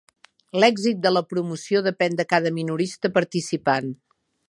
[0.63, 3.97] L'èxit de la promoció depèn de cada minorista participant.